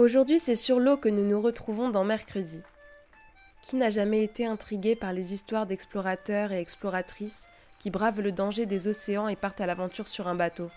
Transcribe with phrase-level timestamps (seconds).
[0.00, 2.62] Aujourd'hui, c'est sur l'eau que nous nous retrouvons dans Mercredi.
[3.60, 8.64] Qui n'a jamais été intrigué par les histoires d'explorateurs et exploratrices qui bravent le danger
[8.64, 10.70] des océans et partent à l'aventure sur un bateau?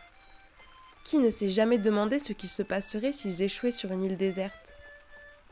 [1.05, 4.75] Qui ne s'est jamais demandé ce qu'il se passerait s'ils échouaient sur une île déserte?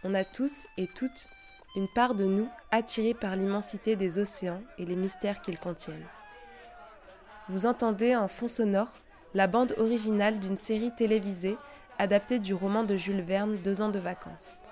[0.03, 1.29] On a tous et toutes
[1.77, 6.09] une part de nous attirée par l'immensité des océans et les mystères qu'ils contiennent.
[7.47, 8.91] Vous entendez en fond sonore
[9.33, 11.55] la bande originale d'une série télévisée
[11.99, 14.63] adaptée du roman de Jules Verne Deux ans de vacances.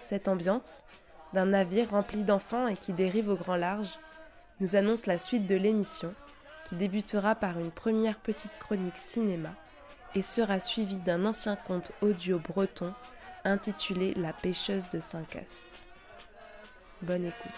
[0.00, 0.84] Cette ambiance,
[1.32, 3.98] d'un navire rempli d'enfants et qui dérive au grand large,
[4.60, 6.14] nous annonce la suite de l'émission,
[6.64, 9.50] qui débutera par une première petite chronique cinéma
[10.14, 12.92] et sera suivie d'un ancien conte audio breton
[13.44, 15.88] intitulé La pêcheuse de Saint-Cast.
[17.02, 17.52] Bonne écoute.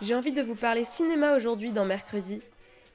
[0.00, 2.40] J'ai envie de vous parler cinéma aujourd'hui dans Mercredi,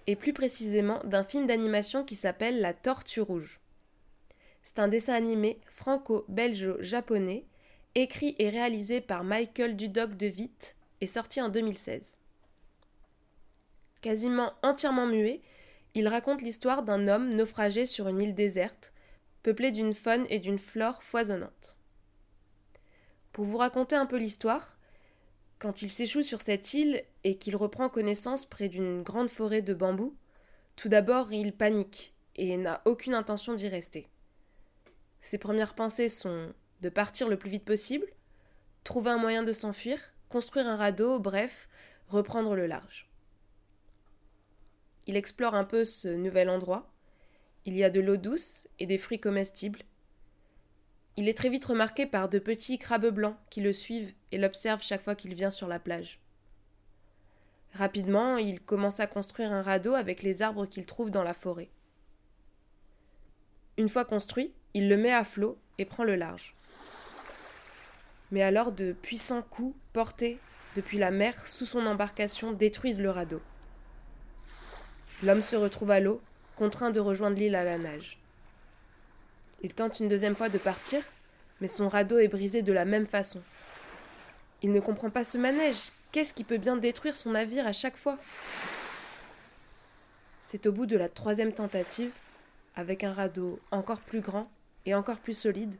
[0.07, 3.59] et plus précisément d'un film d'animation qui s'appelle La Tortue Rouge.
[4.61, 7.45] C'est un dessin animé franco-belgeo-japonais,
[7.95, 12.19] écrit et réalisé par Michael Dudok de Witt et sorti en 2016.
[14.01, 15.41] Quasiment entièrement muet,
[15.95, 18.94] il raconte l'histoire d'un homme naufragé sur une île déserte,
[19.44, 21.75] peuplée d'une faune et d'une flore foisonnantes.
[23.33, 24.78] Pour vous raconter un peu l'histoire,
[25.63, 29.74] quand il s'échoue sur cette île et qu'il reprend connaissance près d'une grande forêt de
[29.74, 30.13] bambous,
[30.75, 34.09] tout d'abord il panique et n'a aucune intention d'y rester.
[35.22, 38.07] Ses premières pensées sont de partir le plus vite possible,
[38.84, 39.97] trouver un moyen de s'enfuir,
[40.28, 41.69] construire un radeau, bref,
[42.09, 43.09] reprendre le large.
[45.07, 46.94] Il explore un peu ce nouvel endroit.
[47.63, 49.84] Il y a de l'eau douce et des fruits comestibles.
[51.16, 54.81] Il est très vite remarqué par de petits crabes blancs qui le suivent et l'observent
[54.81, 56.19] chaque fois qu'il vient sur la plage.
[57.74, 61.69] Rapidement, il commence à construire un radeau avec les arbres qu'il trouve dans la forêt.
[63.78, 66.56] Une fois construit, il le met à flot et prend le large.
[68.31, 70.40] Mais alors de puissants coups portés
[70.75, 73.41] depuis la mer sous son embarcation détruisent le radeau.
[75.22, 76.22] L'homme se retrouve à l'eau,
[76.56, 78.19] contraint de rejoindre l'île à la nage.
[79.63, 81.01] Il tente une deuxième fois de partir,
[81.62, 83.41] mais son radeau est brisé de la même façon.
[84.62, 85.91] Il ne comprend pas ce manège.
[86.12, 88.18] Qu'est-ce qui peut bien détruire son navire à chaque fois?
[90.41, 92.12] C'est au bout de la troisième tentative,
[92.75, 94.52] avec un radeau encore plus grand
[94.85, 95.75] et encore plus solide,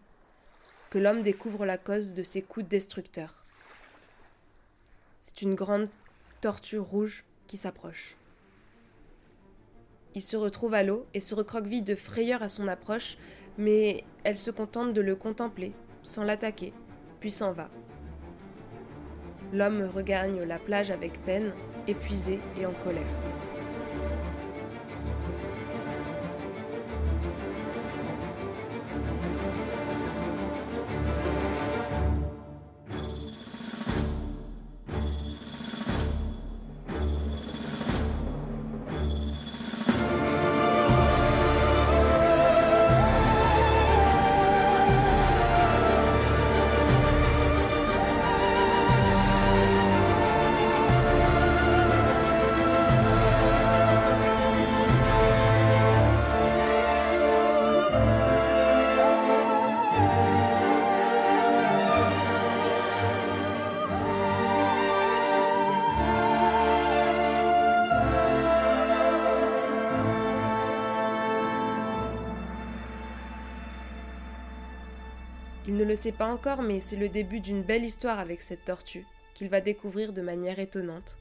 [0.90, 3.44] que l'homme découvre la cause de ses coups destructeurs.
[5.20, 5.90] C'est une grande
[6.40, 8.16] tortue rouge qui s'approche.
[10.16, 13.18] Il se retrouve à l'eau et se recroqueville de frayeur à son approche,
[13.58, 16.74] mais elle se contente de le contempler, sans l'attaquer,
[17.20, 17.70] puis s'en va.
[19.52, 21.54] L'homme regagne la plage avec peine,
[21.88, 23.04] épuisé et en colère.
[75.94, 79.06] Le sait pas encore, mais c'est le début d'une belle histoire avec cette tortue,
[79.36, 81.20] qu'il va découvrir de manière étonnante.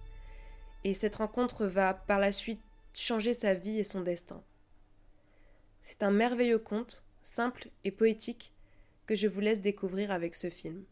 [0.83, 2.63] Et cette rencontre va par la suite
[2.95, 4.43] changer sa vie et son destin.
[5.83, 8.55] C'est un merveilleux conte simple et poétique
[9.05, 10.85] que je vous laisse découvrir avec ce film.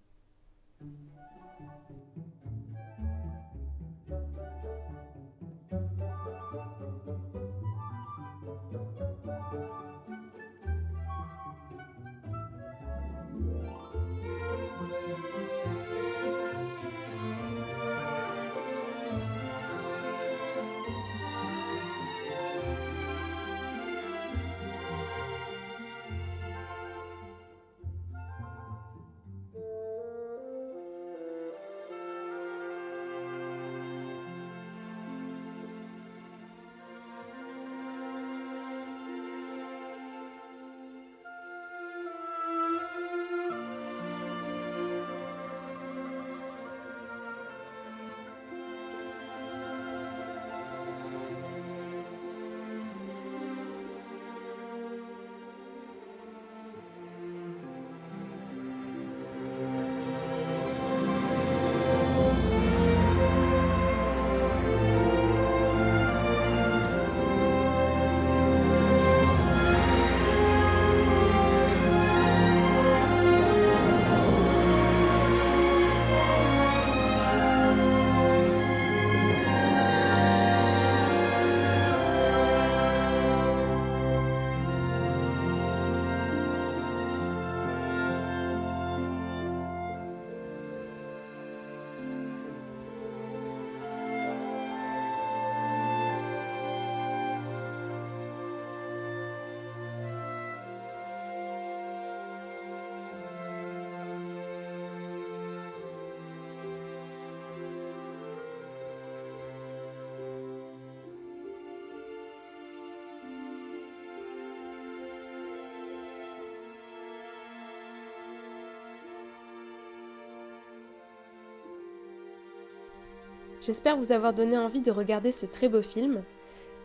[123.60, 126.24] J'espère vous avoir donné envie de regarder ce très beau film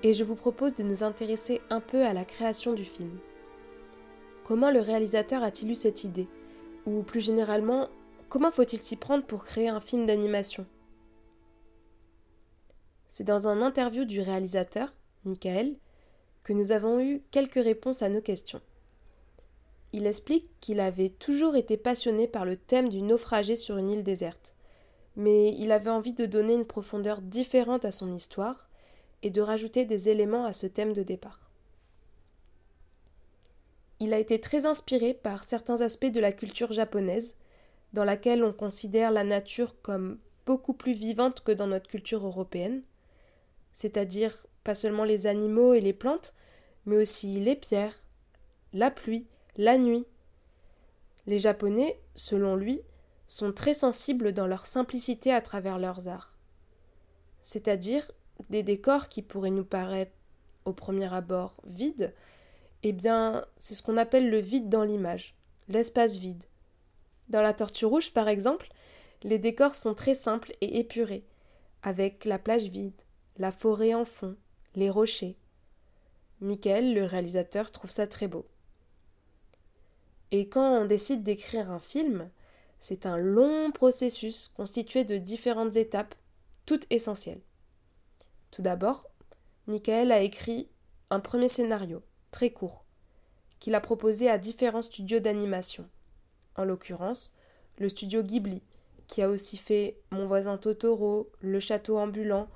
[0.03, 3.17] et je vous propose de nous intéresser un peu à la création du film.
[4.43, 6.27] Comment le réalisateur a-t-il eu cette idée?
[6.85, 7.87] Ou plus généralement,
[8.27, 10.65] comment faut-il s'y prendre pour créer un film d'animation?
[13.07, 14.89] C'est dans un interview du réalisateur,
[15.23, 15.77] Michael,
[16.43, 18.61] que nous avons eu quelques réponses à nos questions.
[19.93, 24.03] Il explique qu'il avait toujours été passionné par le thème du naufragé sur une île
[24.03, 24.54] déserte
[25.15, 28.69] mais il avait envie de donner une profondeur différente à son histoire
[29.23, 31.49] et de rajouter des éléments à ce thème de départ.
[33.99, 37.35] Il a été très inspiré par certains aspects de la culture japonaise,
[37.93, 42.81] dans laquelle on considère la nature comme beaucoup plus vivante que dans notre culture européenne,
[43.71, 46.33] c'est-à-dire pas seulement les animaux et les plantes,
[46.85, 48.03] mais aussi les pierres,
[48.73, 49.25] la pluie,
[49.57, 50.05] la nuit.
[51.25, 52.81] Les Japonais, selon lui,
[53.27, 56.37] sont très sensibles dans leur simplicité à travers leurs arts.
[57.41, 58.11] C'est-à-dire
[58.49, 60.11] des décors qui pourraient nous paraître
[60.65, 62.13] au premier abord vides,
[62.83, 65.35] eh bien, c'est ce qu'on appelle le vide dans l'image,
[65.69, 66.43] l'espace vide.
[67.29, 68.69] Dans la Tortue Rouge, par exemple,
[69.23, 71.25] les décors sont très simples et épurés,
[71.81, 73.01] avec la plage vide,
[73.37, 74.35] la forêt en fond,
[74.75, 75.37] les rochers.
[76.41, 78.45] Michael, le réalisateur, trouve ça très beau.
[80.31, 82.29] Et quand on décide d'écrire un film,
[82.79, 86.15] c'est un long processus constitué de différentes étapes,
[86.65, 87.41] toutes essentielles.
[88.51, 89.07] Tout d'abord,
[89.67, 90.69] Michael a écrit
[91.09, 92.85] un premier scénario, très court,
[93.59, 95.89] qu'il a proposé à différents studios d'animation.
[96.55, 97.35] En l'occurrence,
[97.77, 98.61] le studio Ghibli,
[99.07, 102.47] qui a aussi fait Mon voisin Totoro, Le château ambulant,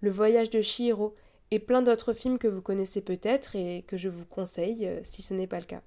[0.00, 1.14] Le voyage de Chihiro
[1.50, 5.22] et plein d'autres films que vous connaissez peut-être et que je vous conseille euh, si
[5.22, 5.82] ce n'est pas le cas.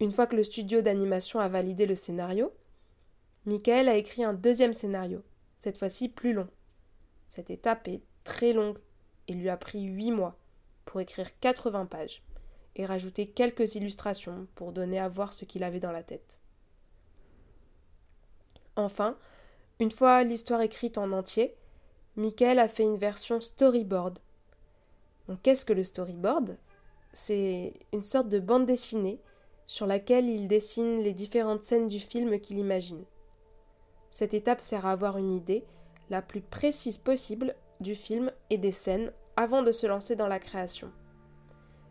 [0.00, 2.52] Une fois que le studio d'animation a validé le scénario,
[3.46, 5.22] Michael a écrit un deuxième scénario,
[5.58, 6.48] cette fois-ci plus long.
[7.26, 8.78] Cette étape est très longue
[9.28, 10.36] et lui a pris huit mois
[10.84, 12.22] pour écrire 80 pages
[12.76, 16.38] et rajouter quelques illustrations pour donner à voir ce qu'il avait dans la tête.
[18.76, 19.16] Enfin,
[19.78, 21.54] une fois l'histoire écrite en entier,
[22.16, 24.18] Michael a fait une version storyboard.
[25.28, 26.56] Donc qu'est-ce que le storyboard?
[27.12, 29.20] C'est une sorte de bande dessinée
[29.66, 33.04] sur laquelle il dessine les différentes scènes du film qu'il imagine.
[34.10, 35.64] Cette étape sert à avoir une idée
[36.10, 40.38] la plus précise possible du film et des scènes avant de se lancer dans la
[40.38, 40.92] création.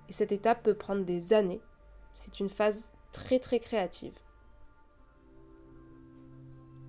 [0.09, 1.61] Et cette étape peut prendre des années.
[2.13, 4.17] C'est une phase très très créative.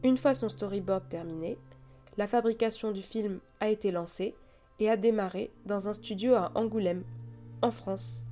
[0.02, 1.58] Une fois son storyboard terminé,
[2.16, 4.34] la fabrication du film a été lancée
[4.78, 7.04] et a démarré dans un studio à Angoulême,
[7.62, 8.26] en France.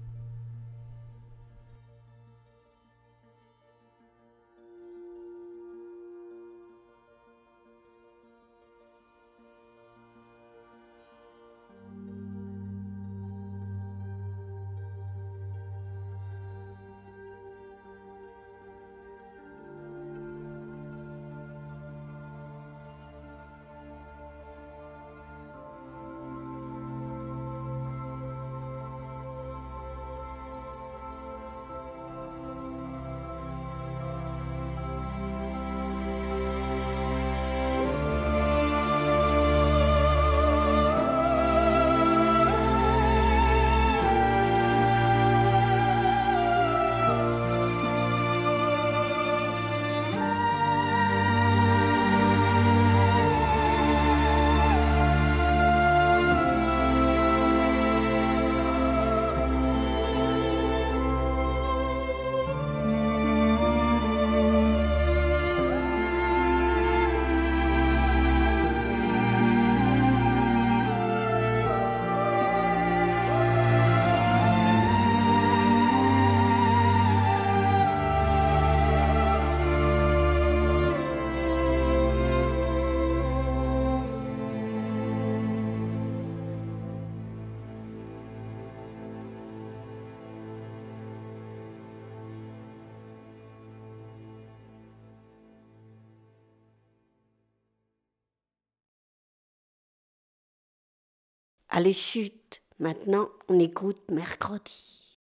[101.74, 102.62] Allez, chute.
[102.80, 105.18] Maintenant, on écoute mercredi.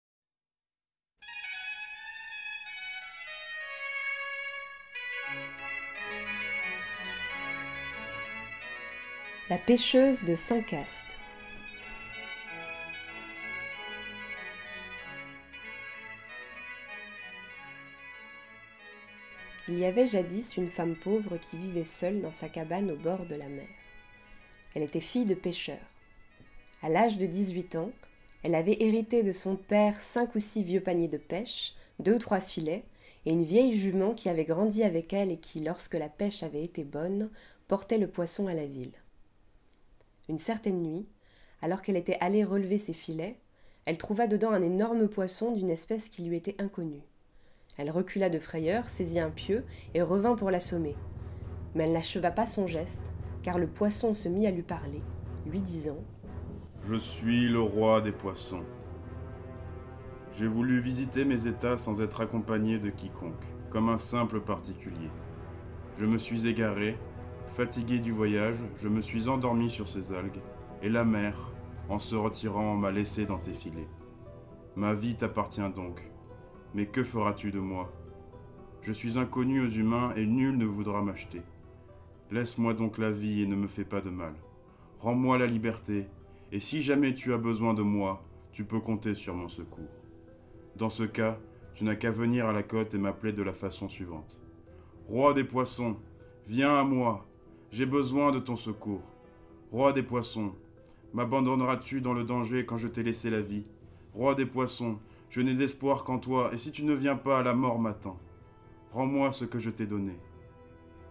[9.52, 10.88] La pêcheuse de Saint-Cast.
[19.68, 23.28] Il y avait jadis une femme pauvre qui vivait seule dans sa cabane au bord
[23.28, 23.68] de la mer.
[24.74, 25.78] Elle était fille de pêcheur.
[26.82, 27.92] À l'âge de 18 ans,
[28.44, 32.20] elle avait hérité de son père cinq ou six vieux paniers de pêche, deux ou
[32.20, 32.86] trois filets,
[33.26, 36.64] et une vieille jument qui avait grandi avec elle et qui, lorsque la pêche avait
[36.64, 37.30] été bonne,
[37.68, 38.94] portait le poisson à la ville.
[40.30, 41.06] Une certaine nuit,
[41.62, 43.36] alors qu'elle était allée relever ses filets,
[43.86, 47.02] elle trouva dedans un énorme poisson d'une espèce qui lui était inconnue.
[47.78, 50.96] Elle recula de frayeur, saisit un pieu et revint pour l'assommer.
[51.76, 53.12] Mais elle n'acheva pas son geste,
[53.44, 55.02] car le poisson se mit à lui parler,
[55.46, 55.98] lui disant
[56.90, 58.64] Je suis le roi des poissons.
[60.34, 65.12] J'ai voulu visiter mes états sans être accompagné de quiconque, comme un simple particulier.
[66.00, 66.98] Je me suis égaré,
[67.50, 70.42] fatigué du voyage, je me suis endormi sur ces algues,
[70.82, 71.38] et la mer,
[71.90, 73.88] en se retirant, m'a laissé dans tes filets.
[74.76, 76.10] Ma vie t'appartient donc,
[76.74, 77.94] mais que feras-tu de moi?
[78.82, 81.44] Je suis inconnu aux humains et nul ne voudra m'acheter.
[82.32, 84.34] Laisse-moi donc la vie et ne me fais pas de mal.
[85.02, 86.08] Rends-moi la liberté,
[86.52, 89.90] et si jamais tu as besoin de moi, tu peux compter sur mon secours.
[90.76, 91.38] Dans ce cas,
[91.74, 94.40] tu n'as qu'à venir à la côte et m'appeler de la façon suivante.
[95.08, 95.98] Roi des poissons,
[96.48, 97.26] viens à moi,
[97.72, 99.04] j'ai besoin de ton secours.
[99.72, 100.54] Roi des poissons,
[101.14, 103.70] m'abandonneras-tu dans le danger quand je t'ai laissé la vie?
[104.14, 107.54] Roi des poissons, je n'ai d'espoir qu'en toi, et si tu ne viens pas, la
[107.54, 108.20] mort m'attend.
[108.92, 110.18] Rends-moi ce que je t'ai donné.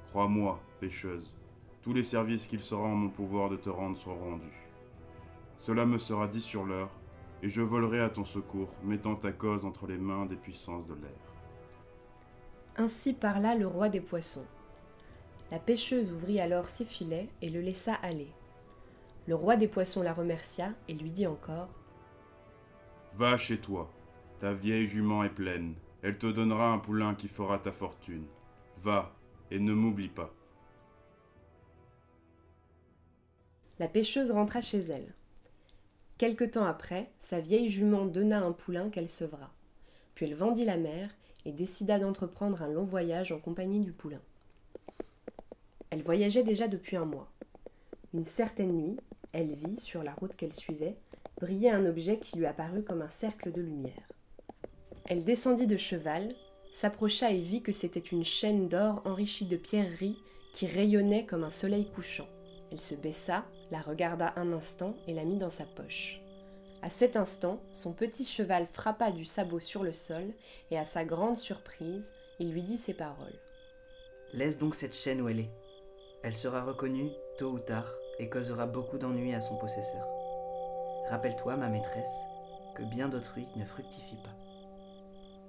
[0.09, 1.37] Crois-moi, pécheuse,
[1.83, 4.68] tous les services qu'il sera en mon pouvoir de te rendre seront rendus.
[5.59, 6.91] Cela me sera dit sur l'heure,
[7.43, 10.95] et je volerai à ton secours, mettant ta cause entre les mains des puissances de
[10.95, 11.35] l'air.
[12.77, 14.47] Ainsi parla le roi des poissons.
[15.50, 18.33] La pêcheuse ouvrit alors ses filets et le laissa aller.
[19.27, 21.69] Le roi des poissons la remercia et lui dit encore
[23.15, 23.91] Va chez toi,
[24.41, 25.75] ta vieille jument est pleine.
[26.03, 28.27] Elle te donnera un poulain qui fera ta fortune.
[28.83, 29.12] Va,
[29.50, 30.33] et ne m'oublie pas.
[33.79, 35.15] La pêcheuse rentra chez elle.
[36.19, 39.53] Quelque temps après, sa vieille jument donna un poulain qu'elle sevra.
[40.17, 44.21] Puis elle vendit la mère et décida d'entreprendre un long voyage en compagnie du poulain.
[45.91, 47.31] Elle voyageait déjà depuis un mois.
[48.13, 48.97] Une certaine nuit,
[49.33, 50.97] elle vit, sur la route qu'elle suivait,
[51.41, 54.09] brillait un objet qui lui apparut comme un cercle de lumière.
[55.05, 56.35] Elle descendit de cheval,
[56.73, 60.19] s'approcha et vit que c'était une chaîne d'or enrichie de pierreries
[60.53, 62.29] qui rayonnait comme un soleil couchant.
[62.71, 66.21] Elle se baissa, la regarda un instant et la mit dans sa poche.
[66.83, 70.33] À cet instant, son petit cheval frappa du sabot sur le sol,
[70.71, 73.39] et à sa grande surprise, il lui dit ces paroles.
[74.33, 75.51] Laisse donc cette chaîne où elle est.
[76.23, 80.07] Elle sera reconnue, tôt ou tard, et causera beaucoup d'ennuis à son possesseur.
[81.09, 82.21] Rappelle-toi, ma maîtresse,
[82.77, 84.37] que bien d'autrui ne fructifie pas.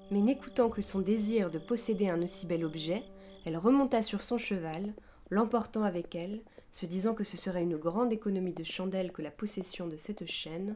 [0.10, 3.04] Mais n'écoutant que son désir de posséder un aussi bel objet,
[3.46, 4.94] elle remonta sur son cheval,
[5.30, 9.32] l'emportant avec elle, se disant que ce serait une grande économie de chandelles que la
[9.32, 10.76] possession de cette chaîne,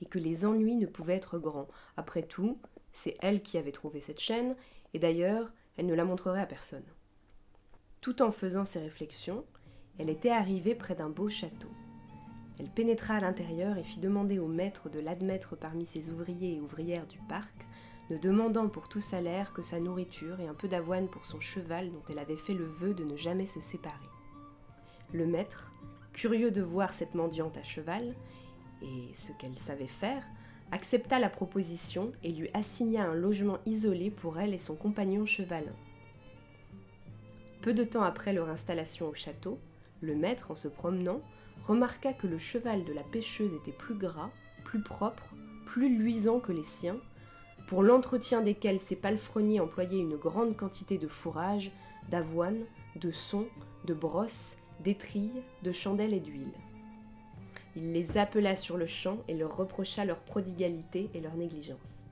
[0.00, 1.68] et que les ennuis ne pouvaient être grands.
[1.96, 2.58] Après tout,
[2.92, 4.56] c'est elle qui avait trouvé cette chaîne,
[4.94, 6.84] et d'ailleurs, elle ne la montrerait à personne.
[8.00, 9.44] Tout en faisant ces réflexions,
[9.98, 11.70] elle était arrivée près d'un beau château.
[12.58, 16.60] Elle pénétra à l'intérieur et fit demander au maître de l'admettre parmi ses ouvriers et
[16.60, 17.66] ouvrières du parc,
[18.10, 21.90] ne demandant pour tout salaire que sa nourriture et un peu d'avoine pour son cheval
[21.90, 24.08] dont elle avait fait le vœu de ne jamais se séparer.
[25.12, 25.72] Le maître,
[26.12, 28.14] curieux de voir cette mendiante à cheval,
[28.82, 30.24] et ce qu'elle savait faire,
[30.72, 35.74] accepta la proposition et lui assigna un logement isolé pour elle et son compagnon chevalin.
[37.62, 39.58] Peu de temps après leur installation au château,
[40.00, 41.20] le maître, en se promenant,
[41.64, 44.30] remarqua que le cheval de la pêcheuse était plus gras,
[44.64, 45.34] plus propre,
[45.64, 46.98] plus luisant que les siens,
[47.66, 51.70] pour l'entretien desquels ces palefreniers employaient une grande quantité de fourrage,
[52.08, 52.60] d'avoine,
[52.96, 53.46] de son,
[53.84, 56.52] de brosse, d'étrilles, de chandelles et d'huile.
[57.76, 62.04] Il les appela sur le champ et leur reprocha leur prodigalité et leur négligence.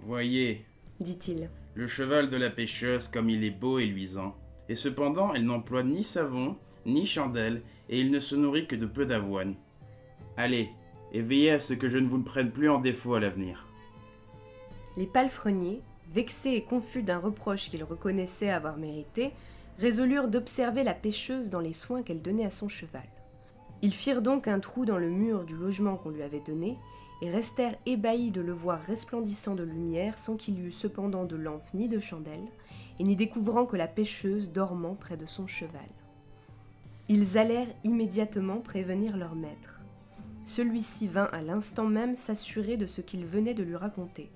[0.00, 0.64] Voyez,
[0.98, 4.34] dit-il, le cheval de la pêcheuse comme il est beau et luisant,
[4.68, 6.56] et cependant elle n'emploie ni savon,
[6.86, 9.54] ni chandelle, et il ne se nourrit que de peu d'avoine.
[10.36, 10.70] Allez,
[11.12, 13.69] et veillez à ce que je ne vous ne prenne plus en défaut à l'avenir.
[14.96, 15.80] Les palefreniers,
[16.12, 19.32] vexés et confus d'un reproche qu'ils reconnaissaient avoir mérité,
[19.78, 23.08] résolurent d'observer la pêcheuse dans les soins qu'elle donnait à son cheval.
[23.82, 26.76] Ils firent donc un trou dans le mur du logement qu'on lui avait donné,
[27.22, 31.36] et restèrent ébahis de le voir resplendissant de lumière sans qu'il y eût cependant de
[31.36, 32.48] lampe ni de chandelle,
[32.98, 35.80] et n'y découvrant que la pêcheuse dormant près de son cheval.
[37.08, 39.80] Ils allèrent immédiatement prévenir leur maître.
[40.44, 44.30] Celui-ci vint à l'instant même s'assurer de ce qu'il venait de lui raconter.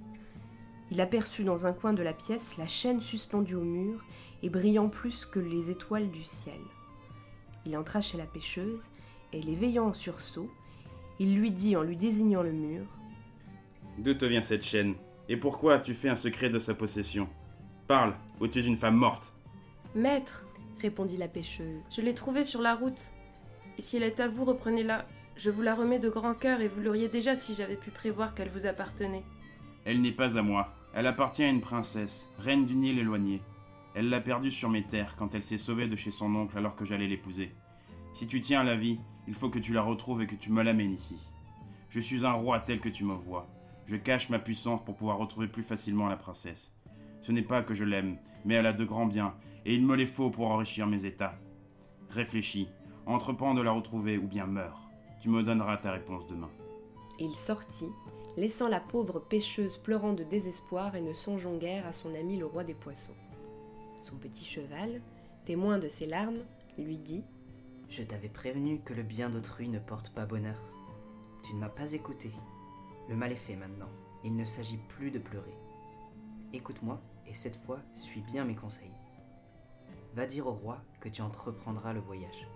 [0.90, 4.04] Il aperçut dans un coin de la pièce la chaîne suspendue au mur
[4.42, 6.60] et brillant plus que les étoiles du ciel.
[7.66, 8.82] Il entra chez la pêcheuse
[9.32, 10.50] et l'éveillant en sursaut,
[11.18, 12.84] il lui dit en lui désignant le mur
[13.98, 14.94] D'où te vient cette chaîne?
[15.28, 17.28] Et pourquoi as-tu fait un secret de sa possession?
[17.86, 19.34] Parle, ou tu es une femme morte?
[19.94, 20.46] Maître,
[20.80, 23.12] répondit la pêcheuse, je l'ai trouvée sur la route.
[23.78, 25.06] Et si elle est à vous, reprenez-la.
[25.36, 28.34] Je vous la remets de grand cœur et vous l'auriez déjà si j'avais pu prévoir
[28.34, 29.24] qu'elle vous appartenait.
[29.84, 30.72] Elle n'est pas à moi.
[30.94, 33.42] Elle appartient à une princesse, reine du Nil éloigné.
[33.94, 36.74] Elle l'a perdue sur mes terres quand elle s'est sauvée de chez son oncle alors
[36.74, 37.52] que j'allais l'épouser.
[38.12, 40.50] Si tu tiens à la vie, il faut que tu la retrouves et que tu
[40.50, 41.16] me l'amènes ici.
[41.90, 43.48] Je suis un roi tel que tu me vois.
[43.86, 46.72] Je cache ma puissance pour pouvoir retrouver plus facilement la princesse.
[47.20, 49.96] Ce n'est pas que je l'aime, mais elle a de grands biens, et il me
[49.96, 51.38] les faut pour enrichir mes états.
[52.10, 52.68] Réfléchis,
[53.06, 54.80] entreprends de la retrouver ou bien meurs.
[55.20, 56.50] Tu me donneras ta réponse demain.
[57.18, 57.90] il sortit,
[58.36, 62.46] laissant la pauvre pêcheuse pleurant de désespoir et ne songeant guère à son ami le
[62.46, 63.14] roi des poissons.
[64.02, 65.00] Son petit cheval,
[65.44, 66.44] témoin de ses larmes,
[66.78, 67.24] lui dit
[67.88, 70.60] Je t'avais prévenu que le bien d'autrui ne porte pas bonheur.
[71.44, 72.30] Tu ne m'as pas écouté.
[73.08, 73.90] Le mal est fait maintenant.
[74.24, 75.54] Il ne s'agit plus de pleurer.
[76.52, 78.90] Écoute-moi et cette fois, suis bien mes conseils.
[80.14, 82.48] Va dire au roi que tu entreprendras le voyage.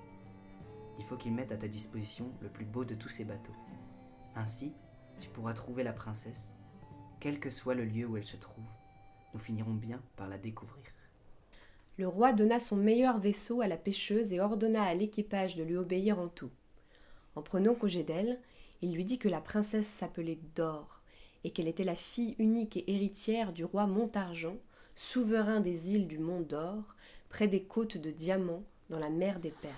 [0.99, 3.55] Il faut qu'il mette à ta disposition le plus beau de tous ses bateaux.
[4.35, 4.73] Ainsi,
[5.21, 6.57] tu pourras trouver la princesse,
[7.21, 8.65] quel que soit le lieu où elle se trouve.
[9.35, 10.85] Nous finirons bien par la découvrir.
[11.99, 15.77] Le roi donna son meilleur vaisseau à la pêcheuse et ordonna à l'équipage de lui
[15.77, 16.51] obéir en tout.
[17.35, 18.39] En prenant congé d'elle,
[18.83, 21.03] il lui dit que la princesse s'appelait Dor
[21.45, 24.57] et qu'elle était la fille unique et héritière du roi Montargent,
[24.95, 26.95] souverain des îles du Mont d'Or,
[27.29, 29.75] près des côtes de Diamant, dans la mer des Perles.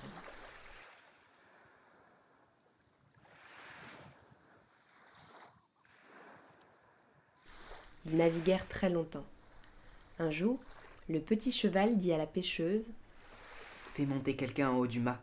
[8.07, 9.27] Ils naviguèrent très longtemps.
[10.19, 10.59] Un jour,
[11.09, 12.87] le petit cheval dit à la pêcheuse
[13.95, 15.21] Fais monter quelqu'un en haut du mât.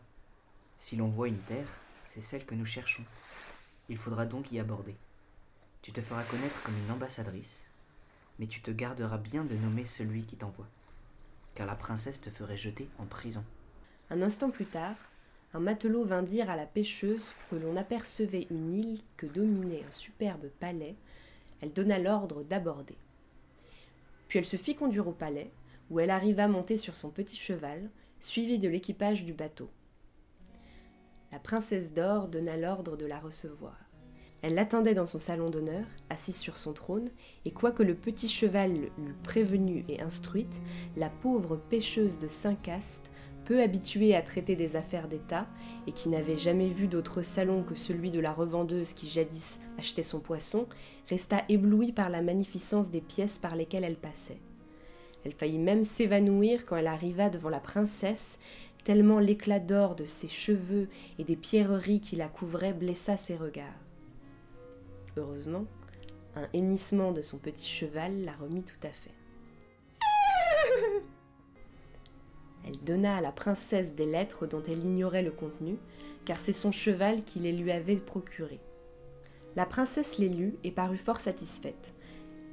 [0.78, 3.04] Si l'on voit une terre, c'est celle que nous cherchons.
[3.88, 4.94] Il faudra donc y aborder.
[5.82, 7.64] Tu te feras connaître comme une ambassadrice,
[8.38, 10.68] mais tu te garderas bien de nommer celui qui t'envoie,
[11.54, 13.44] car la princesse te ferait jeter en prison.
[14.10, 14.96] Un instant plus tard,
[15.54, 19.92] un matelot vint dire à la pêcheuse que l'on apercevait une île que dominait un
[19.92, 20.94] superbe palais.
[21.60, 22.96] Elle donna l'ordre d'aborder.
[24.28, 25.50] Puis elle se fit conduire au palais,
[25.90, 27.90] où elle arriva montée sur son petit cheval,
[28.20, 29.70] suivie de l'équipage du bateau.
[31.32, 33.76] La princesse d'or donna l'ordre de la recevoir.
[34.40, 37.08] Elle l'attendait dans son salon d'honneur, assise sur son trône,
[37.44, 40.60] et quoique le petit cheval l'eût prévenue et instruite,
[40.96, 43.10] la pauvre pêcheuse de Saint-Cast,
[43.46, 45.48] peu habituée à traiter des affaires d'État,
[45.86, 50.02] et qui n'avait jamais vu d'autre salon que celui de la revendeuse qui jadis achetait
[50.02, 50.66] son poisson,
[51.08, 54.40] resta éblouie par la magnificence des pièces par lesquelles elle passait.
[55.24, 58.38] Elle faillit même s'évanouir quand elle arriva devant la princesse,
[58.84, 60.88] tellement l'éclat d'or de ses cheveux
[61.18, 63.66] et des pierreries qui la couvraient blessa ses regards.
[65.16, 65.64] Heureusement,
[66.36, 69.14] un hennissement de son petit cheval la remit tout à fait.
[72.64, 75.76] Elle donna à la princesse des lettres dont elle ignorait le contenu,
[76.24, 78.60] car c'est son cheval qui les lui avait procurées.
[79.56, 81.92] La princesse les lut et parut fort satisfaite.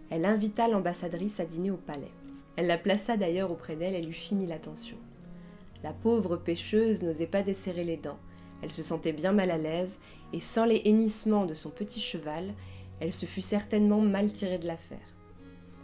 [0.10, 2.12] Elle invita l'ambassadrice à dîner au palais.
[2.56, 4.98] Elle la plaça d'ailleurs auprès d'elle et lui fit mille attentions.
[5.84, 8.20] La pauvre pêcheuse n'osait pas desserrer les dents.
[8.62, 10.00] Elle se sentait bien mal à l'aise,
[10.34, 12.54] et sans les hennissements de son petit cheval,
[13.00, 15.14] elle se fut certainement mal tirée de l'affaire.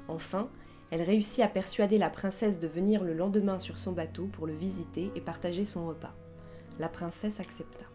[0.07, 0.49] Enfin,
[0.89, 4.53] elle réussit à persuader la princesse de venir le lendemain sur son bateau pour le
[4.53, 6.15] visiter et partager son repas.
[6.79, 7.85] La princesse accepta.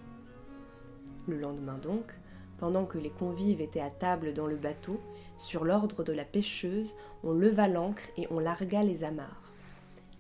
[1.27, 2.13] Le lendemain donc,
[2.59, 5.01] pendant que les convives étaient à table dans le bateau,
[5.39, 9.53] sur l'ordre de la pêcheuse, on leva l'ancre et on largua les amarres.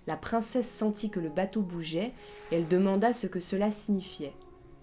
[0.07, 2.13] La princesse sentit que le bateau bougeait
[2.53, 4.35] et elle demanda ce que cela signifiait.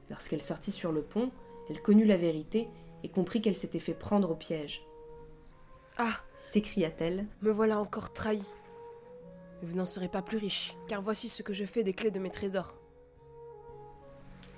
[0.10, 1.32] Lorsqu'elle sortit sur le pont,
[1.70, 2.68] elle connut la vérité
[3.04, 4.84] et comprit qu'elle s'était fait prendre au piège.
[5.98, 6.20] Ah
[6.52, 7.26] s'écria-t-elle.
[7.42, 8.44] Me voilà encore trahi.
[9.63, 12.20] Vous n'en serez pas plus riche, car voici ce que je fais des clés de
[12.20, 12.76] mes trésors.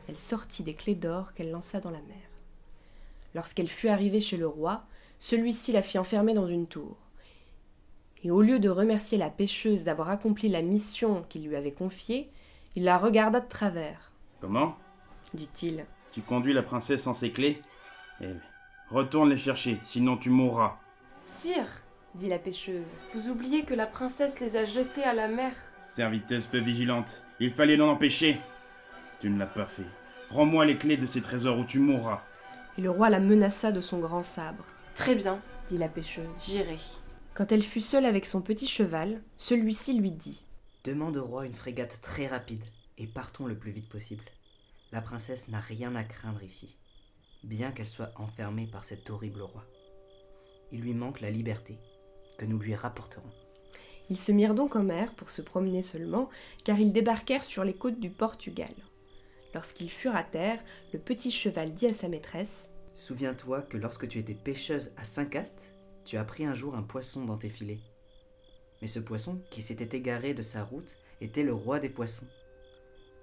[0.09, 2.34] Elle sortit des clés d'or qu'elle lança dans la mer.
[3.35, 4.85] Lorsqu'elle fut arrivée chez le roi,
[5.19, 6.95] celui-ci la fit enfermer dans une tour.
[8.23, 12.31] Et au lieu de remercier la pêcheuse d'avoir accompli la mission qu'il lui avait confiée,
[12.77, 14.11] il la regarda de travers.
[14.39, 14.77] Comment?
[15.33, 15.85] dit-il.
[16.11, 17.61] Tu conduis la princesse sans ses clés?
[18.21, 18.27] Eh
[18.89, 20.77] retourne les chercher, sinon tu mourras.
[21.25, 21.67] Sire,
[22.13, 22.85] dit la pêcheuse.
[23.13, 25.53] vous oubliez que la princesse les a jetés à la mer.
[25.81, 28.37] Serviteuse peu vigilante, il fallait l'en empêcher.
[29.19, 29.87] Tu ne l'as pas fait.
[30.29, 32.21] Rends-moi les clés de ces trésors ou tu mourras.
[32.77, 36.25] Et le roi la menaça de son grand sabre, Très bien, dit la pêcheuse.
[36.45, 36.77] j'irai.
[37.33, 40.45] Quand elle fut seule avec son petit cheval, celui-ci lui dit
[40.83, 42.63] Demande au roi une frégate très rapide
[42.97, 44.23] et partons le plus vite possible.
[44.91, 46.77] La princesse n'a rien à craindre ici,
[47.43, 49.65] bien qu'elle soit enfermée par cet horrible roi.
[50.71, 51.77] Il lui manque la liberté
[52.37, 53.29] que nous lui rapporterons.
[54.09, 56.29] Ils se mirent donc en mer pour se promener seulement,
[56.63, 58.69] car ils débarquèrent sur les côtes du Portugal.
[59.55, 60.59] Lorsqu'ils furent à terre,
[60.91, 65.73] le petit cheval dit à sa maîtresse Souviens-toi que lorsque tu étais pêcheuse à Saint-Cast,
[66.03, 67.79] tu as pris un jour un poisson dans tes filets.
[68.81, 72.27] Mais ce poisson, qui s'était égaré de sa route, était le roi des poissons.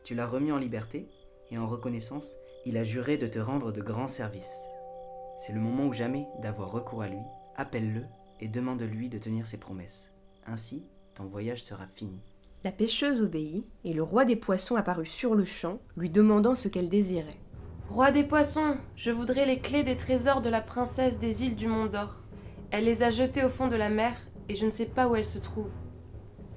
[0.04, 1.06] Tu l'as remis en liberté,
[1.50, 4.58] et en reconnaissance, il a juré de te rendre de grands services.
[5.36, 7.20] C'est le moment ou jamais d'avoir recours à lui.
[7.56, 8.06] Appelle-le
[8.40, 10.10] et demande-lui de tenir ses promesses.
[10.46, 12.22] Ainsi, ton voyage sera fini.
[12.64, 16.68] La pêcheuse obéit, et le roi des poissons apparut sur le champ, lui demandant ce
[16.68, 17.40] qu'elle désirait.
[17.88, 21.66] Roi des poissons, je voudrais les clés des trésors de la princesse des îles du
[21.66, 22.22] Mont d'Or.
[22.70, 24.14] Elle les a jetées au fond de la mer
[24.48, 25.72] et je ne sais pas où elles se trouvent.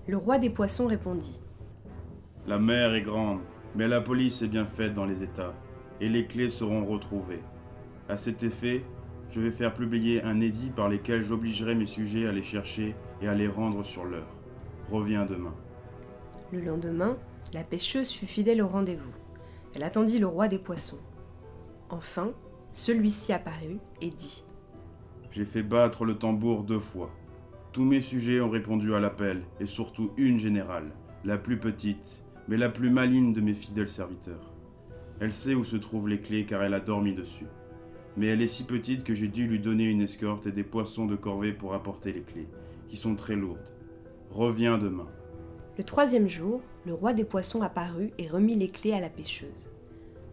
[0.06, 1.42] Le roi des poissons répondit
[2.46, 3.40] La mer est grande,
[3.74, 5.56] mais la police est bien faite dans les États,
[6.02, 7.42] et les clés seront retrouvées.
[8.10, 8.86] À cet effet,
[9.32, 13.28] je vais faire publier un édit par lequel j'obligerai mes sujets à les chercher et
[13.28, 14.30] à les rendre sur l'heure.
[14.92, 15.56] Reviens demain.
[16.52, 17.18] Le lendemain,
[17.54, 19.14] la pêcheuse fut fidèle au rendez-vous.
[19.76, 21.00] Elle attendit le roi des poissons.
[21.90, 22.32] Enfin,
[22.74, 24.44] celui-ci apparut et dit
[25.32, 27.10] J'ai fait battre le tambour deux fois.
[27.72, 30.92] Tous mes sujets ont répondu à l'appel, et surtout une générale,
[31.24, 34.54] la plus petite, mais la plus maligne de mes fidèles serviteurs.
[35.20, 37.48] Elle sait où se trouvent les clés car elle a dormi dessus.
[38.18, 41.06] Mais elle est si petite que j'ai dû lui donner une escorte et des poissons
[41.06, 42.48] de corvée pour apporter les clés,
[42.88, 43.74] qui sont très lourdes.
[44.30, 45.08] Reviens demain.
[45.78, 49.70] Le troisième jour, le roi des poissons apparut et remit les clés à la pêcheuse.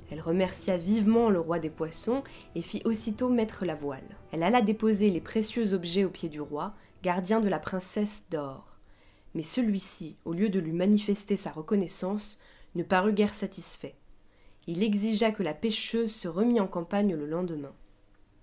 [0.08, 2.22] Elle remercia vivement le roi des poissons
[2.54, 4.16] et fit aussitôt mettre la voile.
[4.30, 8.76] Elle alla déposer les précieux objets aux pieds du roi, gardien de la princesse d'or.
[9.34, 12.38] Mais celui-ci, au lieu de lui manifester sa reconnaissance,
[12.76, 13.96] ne parut guère satisfait.
[14.68, 17.72] Il exigea que la pêcheuse se remît en campagne le lendemain.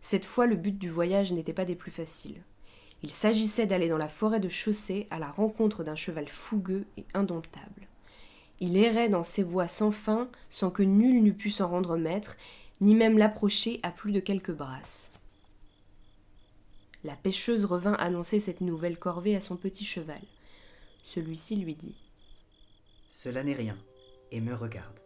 [0.02, 2.44] Cette fois, le but du voyage n'était pas des plus faciles.
[3.02, 7.06] Il s'agissait d'aller dans la forêt de Chaussée à la rencontre d'un cheval fougueux et
[7.14, 7.88] indomptable.
[8.60, 12.36] Il errait dans ces bois sans fin, sans que nul n'eût pu s'en rendre maître,
[12.82, 15.10] ni même l'approcher à plus de quelques brasses.
[17.06, 20.22] La pêcheuse revint annoncer cette nouvelle corvée à son petit cheval.
[21.04, 21.96] Celui-ci lui dit
[23.08, 23.78] Cela n'est rien,
[24.32, 25.00] et me regarde.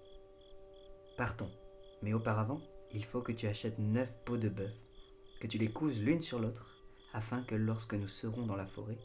[1.16, 1.52] Partons,
[2.02, 4.74] mais auparavant, il faut que tu achètes neuf peaux de bœuf,
[5.40, 6.73] que tu les couses l'une sur l'autre,
[7.14, 8.98] afin que lorsque nous serons dans la forêt,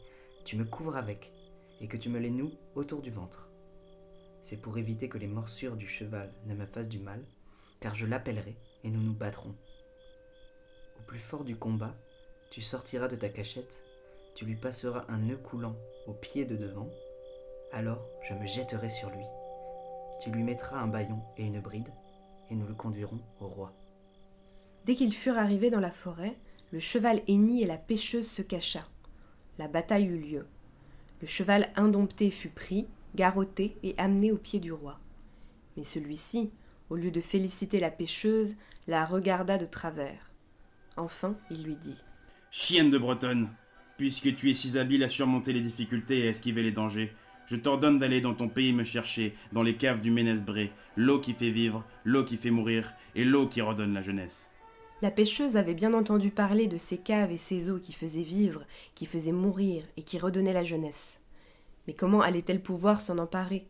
[0.45, 1.31] tu me couvres avec,
[1.81, 3.49] et que tu me les noues autour du ventre.
[4.41, 7.23] C'est pour éviter que les morsures du cheval ne me fassent du mal,
[7.79, 9.55] car je l'appellerai et nous nous battrons.
[10.97, 11.95] Au plus fort du combat,
[12.51, 13.83] tu sortiras de ta cachette,
[14.35, 15.75] tu lui passeras un nœud coulant
[16.07, 16.89] au pied de devant,
[17.71, 19.23] alors je me jetterai sur lui.
[20.21, 21.91] Tu lui mettras un bâillon et une bride,
[22.49, 23.73] et nous le conduirons au roi.
[24.85, 26.35] Dès qu'ils furent arrivés dans la forêt,
[26.71, 28.85] le cheval hennit et la pêcheuse se cacha.
[29.57, 30.45] La bataille eut lieu.
[31.21, 34.99] Le cheval indompté fut pris, garrotté et amené au pied du roi.
[35.75, 36.51] Mais celui-ci,
[36.89, 38.55] au lieu de féliciter la pêcheuse,
[38.87, 40.31] la regarda de travers.
[40.95, 41.97] Enfin, il lui dit
[42.51, 43.49] Chienne de Bretonne,
[43.97, 47.13] puisque tu es si habile à surmonter les difficultés et à esquiver les dangers,
[47.47, 51.33] je t'ordonne d'aller dans ton pays me chercher, dans les caves du Ménesbré, l'eau qui
[51.33, 54.48] fait vivre, l'eau qui fait mourir, et l'eau qui redonne la jeunesse.
[55.01, 58.65] La pêcheuse avait bien entendu parler de ces caves et ces eaux qui faisaient vivre,
[58.95, 61.21] qui faisaient mourir et qui redonnaient la jeunesse.
[61.87, 63.65] Mais comment allait-elle pouvoir s'en emparer?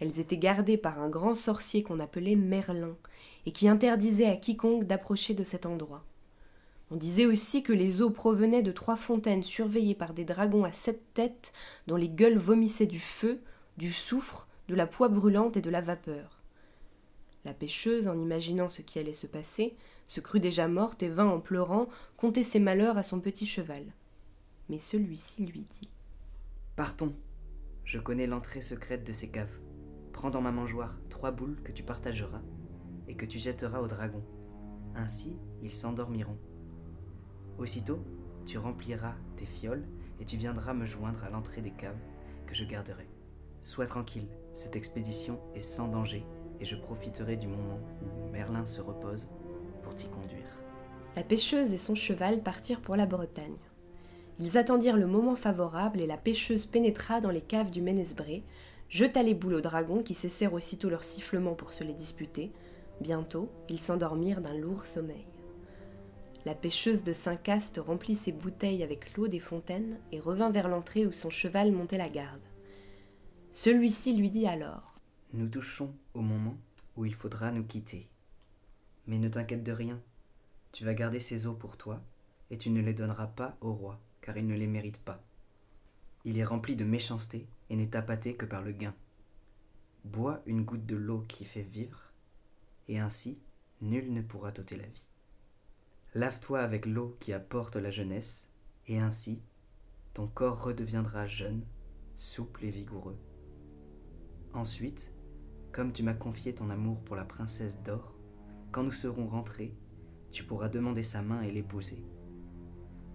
[0.00, 2.96] Elles étaient gardées par un grand sorcier qu'on appelait Merlin,
[3.44, 6.02] et qui interdisait à quiconque d'approcher de cet endroit.
[6.90, 10.72] On disait aussi que les eaux provenaient de trois fontaines surveillées par des dragons à
[10.72, 11.52] sept têtes,
[11.88, 13.40] dont les gueules vomissaient du feu,
[13.76, 16.39] du soufre, de la poix brûlante et de la vapeur.
[17.44, 19.74] La pêcheuse, en imaginant ce qui allait se passer,
[20.06, 23.84] se crut déjà morte et vint en pleurant conter ses malheurs à son petit cheval.
[24.68, 25.88] Mais celui-ci lui dit
[26.76, 27.14] Partons.
[27.84, 29.58] Je connais l'entrée secrète de ces caves.
[30.12, 32.42] Prends dans ma mangeoire trois boules que tu partageras
[33.08, 34.22] et que tu jetteras au dragon.
[34.94, 36.38] Ainsi, ils s'endormiront.
[37.58, 38.04] Aussitôt,
[38.44, 39.88] tu rempliras tes fioles
[40.20, 42.00] et tu viendras me joindre à l'entrée des caves
[42.46, 43.08] que je garderai.
[43.62, 46.24] Sois tranquille, cette expédition est sans danger
[46.60, 49.28] et je profiterai du moment où Merlin se repose
[49.82, 50.58] pour t'y conduire.
[51.16, 53.56] La pêcheuse et son cheval partirent pour la Bretagne.
[54.38, 58.44] Ils attendirent le moment favorable et la pêcheuse pénétra dans les caves du Ménesbré,
[58.88, 62.52] jeta les boules aux dragons qui cessèrent aussitôt leur sifflement pour se les disputer.
[63.00, 65.26] Bientôt, ils s'endormirent d'un lourd sommeil.
[66.46, 71.06] La pêcheuse de Saint-Caste remplit ses bouteilles avec l'eau des fontaines et revint vers l'entrée
[71.06, 72.40] où son cheval montait la garde.
[73.52, 74.89] Celui-ci lui dit alors
[75.32, 76.58] Nous touchons au moment
[76.96, 78.08] où il faudra nous quitter.
[79.06, 80.00] Mais ne t'inquiète de rien,
[80.72, 82.02] tu vas garder ces eaux pour toi,
[82.50, 85.22] et tu ne les donneras pas au roi, car il ne les mérite pas.
[86.24, 88.94] Il est rempli de méchanceté et n'est appâté que par le gain.
[90.04, 92.12] Bois une goutte de l'eau qui fait vivre,
[92.88, 93.38] et ainsi
[93.80, 95.04] nul ne pourra t'ôter la vie.
[96.14, 98.48] Lave-toi avec l'eau qui apporte la jeunesse,
[98.88, 99.40] et ainsi
[100.12, 101.64] ton corps redeviendra jeune,
[102.16, 103.18] souple et vigoureux.
[104.52, 105.12] Ensuite,
[105.72, 108.14] comme tu m'as confié ton amour pour la princesse d'or,
[108.72, 109.74] quand nous serons rentrés,
[110.32, 112.04] tu pourras demander sa main et l'épouser.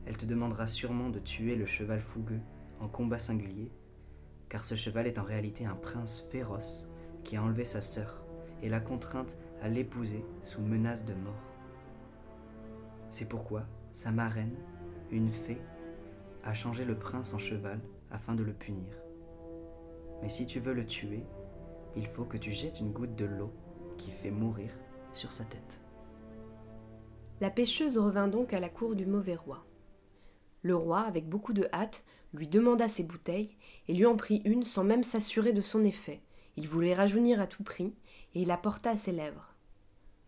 [0.05, 2.41] Elle te demandera sûrement de tuer le cheval fougueux
[2.79, 3.71] en combat singulier,
[4.49, 6.87] car ce cheval est en réalité un prince féroce
[7.23, 8.23] qui a enlevé sa sœur
[8.61, 11.33] et l'a contrainte à l'épouser sous menace de mort.
[13.09, 14.55] C'est pourquoi sa marraine,
[15.11, 15.61] une fée,
[16.43, 17.79] a changé le prince en cheval
[18.11, 18.93] afin de le punir.
[20.21, 21.25] Mais si tu veux le tuer,
[21.95, 23.51] il faut que tu jettes une goutte de l'eau
[23.97, 24.71] qui fait mourir
[25.13, 25.79] sur sa tête.
[27.41, 29.65] La pêcheuse revint donc à la cour du mauvais roi.
[30.61, 33.55] Le roi, avec beaucoup de hâte, lui demanda ses bouteilles
[33.87, 36.21] et lui en prit une sans même s'assurer de son effet.
[36.57, 37.95] Il voulait rajeunir à tout prix
[38.33, 39.53] et il la porta à ses lèvres.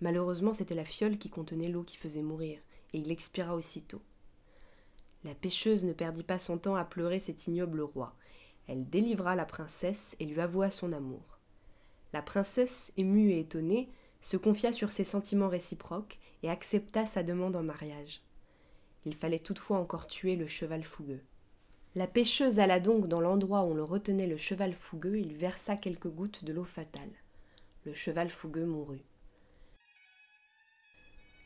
[0.01, 2.59] Malheureusement, c'était la fiole qui contenait l'eau qui faisait mourir
[2.93, 4.01] et il expira aussitôt.
[5.23, 8.15] La pêcheuse ne perdit pas son temps à pleurer cet ignoble roi.
[8.67, 11.36] Elle délivra la princesse et lui avoua son amour.
[12.13, 13.89] La princesse, émue et étonnée,
[14.21, 18.21] se confia sur ses sentiments réciproques et accepta sa demande en mariage.
[19.05, 21.21] Il fallait toutefois encore tuer le cheval fougueux.
[21.95, 25.75] La pêcheuse alla donc dans l'endroit où l'on retenait le cheval fougueux et lui versa
[25.75, 27.09] quelques gouttes de l'eau fatale.
[27.85, 29.03] Le cheval fougueux mourut.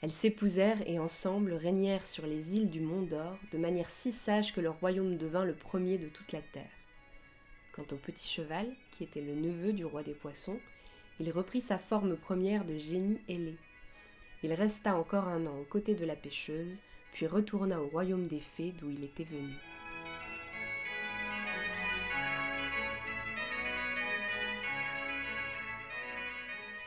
[0.02, 4.52] Elles s'épousèrent et ensemble régnèrent sur les îles du Mont d'Or de manière si sage
[4.52, 6.81] que leur royaume devint le premier de toute la terre.
[7.90, 10.60] Au petit cheval, qui était le neveu du roi des poissons,
[11.20, 13.58] il reprit sa forme première de génie ailé.
[14.44, 16.80] Il resta encore un an aux côtés de la pêcheuse,
[17.12, 19.54] puis retourna au royaume des fées d'où il était venu.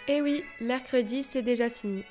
[0.06, 2.04] Eh oui, mercredi, c'est déjà fini.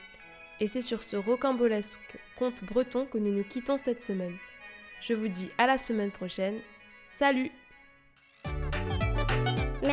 [0.60, 4.38] Et c'est sur ce rocambolesque conte breton que nous nous quittons cette semaine.
[5.02, 6.60] Je vous dis à la semaine prochaine.
[7.12, 7.52] Salut